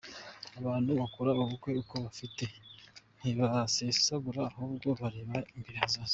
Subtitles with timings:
[0.59, 2.45] Abantu bakore ubukwe uko bifite
[3.19, 6.09] ntibasesagure ahubwo barebe imbere hazaza.